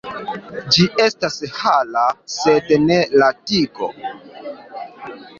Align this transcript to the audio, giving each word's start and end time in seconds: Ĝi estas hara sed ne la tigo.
Ĝi 0.75 0.85
estas 1.01 1.35
hara 1.57 2.05
sed 2.35 2.71
ne 2.85 2.97
la 3.23 3.27
tigo. 3.51 3.91